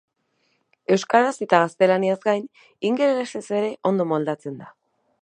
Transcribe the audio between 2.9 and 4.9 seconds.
ingelesez ere ondo moldatzen da.